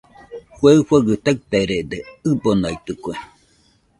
Kue 0.59 0.71
ifɨgɨ 0.79 1.13
taɨtarede, 1.23 1.97
ɨbonaitɨkue 2.29 3.13